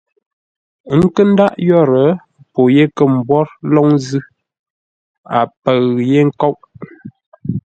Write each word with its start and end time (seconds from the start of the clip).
Ə́ 0.91 0.97
nkə́ 1.03 1.25
ndáʼ 1.31 1.53
yórə́, 1.67 2.07
pô 2.53 2.61
yé 2.75 2.83
kə̂ 2.97 3.05
mbwór 3.15 3.47
lóŋ 3.73 3.87
zʉ́, 4.05 4.23
a 5.37 5.39
pə̂ʉ 5.61 5.85
yé 6.09 6.19
nkóʼ. 6.29 6.55